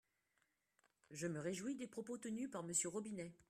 [1.11, 3.35] Je me réjouis des propos tenus par Monsieur Robinet.